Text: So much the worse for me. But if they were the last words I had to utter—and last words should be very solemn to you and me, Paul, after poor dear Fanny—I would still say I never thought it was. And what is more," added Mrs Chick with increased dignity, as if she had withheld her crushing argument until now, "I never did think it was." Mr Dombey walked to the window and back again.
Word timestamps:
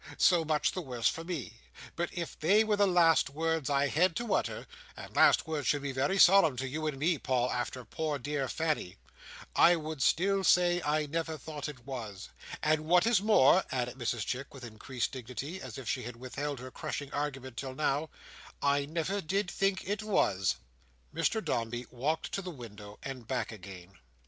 So 0.17 0.43
much 0.43 0.71
the 0.71 0.81
worse 0.81 1.07
for 1.07 1.23
me. 1.23 1.61
But 1.95 2.09
if 2.11 2.35
they 2.39 2.63
were 2.63 2.75
the 2.75 2.87
last 2.87 3.29
words 3.29 3.69
I 3.69 3.85
had 3.85 4.15
to 4.15 4.33
utter—and 4.33 5.15
last 5.15 5.45
words 5.45 5.67
should 5.67 5.83
be 5.83 5.91
very 5.91 6.17
solemn 6.17 6.57
to 6.57 6.67
you 6.67 6.87
and 6.87 6.97
me, 6.97 7.19
Paul, 7.19 7.51
after 7.51 7.85
poor 7.85 8.17
dear 8.17 8.47
Fanny—I 8.47 9.75
would 9.75 10.01
still 10.01 10.43
say 10.43 10.81
I 10.81 11.05
never 11.05 11.37
thought 11.37 11.69
it 11.69 11.85
was. 11.85 12.29
And 12.63 12.85
what 12.85 13.05
is 13.05 13.21
more," 13.21 13.63
added 13.71 13.95
Mrs 13.95 14.25
Chick 14.25 14.55
with 14.55 14.63
increased 14.65 15.11
dignity, 15.11 15.61
as 15.61 15.77
if 15.77 15.87
she 15.87 16.01
had 16.01 16.15
withheld 16.15 16.59
her 16.61 16.71
crushing 16.71 17.13
argument 17.13 17.61
until 17.61 17.75
now, 17.75 18.09
"I 18.59 18.87
never 18.87 19.21
did 19.21 19.51
think 19.51 19.87
it 19.87 20.01
was." 20.01 20.55
Mr 21.13 21.45
Dombey 21.45 21.85
walked 21.91 22.31
to 22.31 22.41
the 22.41 22.49
window 22.49 22.97
and 23.03 23.27
back 23.27 23.51
again. 23.51 23.91